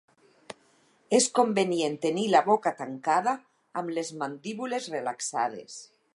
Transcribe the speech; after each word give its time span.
És 1.17 1.27
convenient 1.39 1.97
tenir 2.05 2.23
la 2.37 2.41
boca 2.47 2.73
tancada 2.81 3.37
amb 3.83 3.95
les 3.99 4.13
mandíbules 4.25 4.91
relaxades. 4.97 5.81